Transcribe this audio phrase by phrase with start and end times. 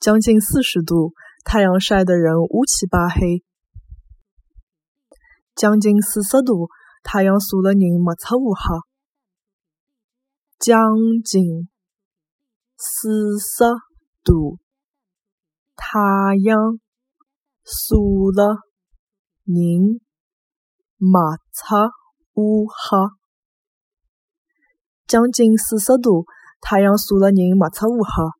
[0.00, 1.12] 将近四十度，
[1.44, 3.44] 太阳晒得人乌漆八黑。
[5.54, 6.70] 将近四十度，
[7.02, 8.80] 太阳晒得人没出乌黑。
[10.58, 11.68] 将近
[12.78, 13.64] 四十
[14.24, 14.56] 度，
[15.76, 16.00] 太
[16.42, 16.80] 阳
[17.62, 17.94] 晒
[18.34, 18.56] 得
[19.44, 20.00] 人
[20.96, 21.76] 没出
[22.36, 22.96] 乌黑。
[25.06, 26.24] 将近四十度，
[26.62, 28.39] 太阳晒得人没出乌黑。